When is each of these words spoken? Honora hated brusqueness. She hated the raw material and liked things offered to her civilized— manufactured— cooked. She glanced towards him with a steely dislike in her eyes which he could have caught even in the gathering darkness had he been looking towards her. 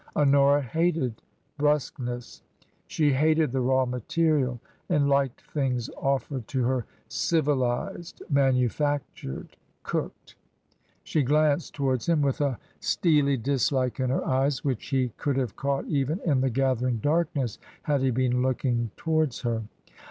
Honora 0.15 0.63
hated 0.63 1.21
brusqueness. 1.59 2.41
She 2.87 3.13
hated 3.13 3.51
the 3.51 3.61
raw 3.61 3.85
material 3.85 4.59
and 4.89 5.07
liked 5.07 5.41
things 5.41 5.91
offered 5.95 6.47
to 6.47 6.63
her 6.63 6.85
civilized— 7.07 8.23
manufactured— 8.41 9.57
cooked. 9.83 10.33
She 11.03 11.21
glanced 11.21 11.75
towards 11.75 12.09
him 12.09 12.23
with 12.23 12.41
a 12.41 12.57
steely 12.79 13.37
dislike 13.37 13.99
in 13.99 14.09
her 14.09 14.25
eyes 14.25 14.63
which 14.63 14.87
he 14.87 15.09
could 15.17 15.37
have 15.37 15.55
caught 15.55 15.85
even 15.85 16.19
in 16.21 16.41
the 16.41 16.49
gathering 16.49 16.97
darkness 16.97 17.59
had 17.83 18.01
he 18.01 18.09
been 18.09 18.41
looking 18.41 18.89
towards 18.97 19.41
her. 19.41 19.65